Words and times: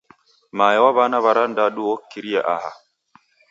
Mae 0.57 0.77
wa 0.83 0.91
w'ana 0.97 1.17
w'arandadu 1.23 1.81
okiria 1.95 2.41
aha! 2.53 2.71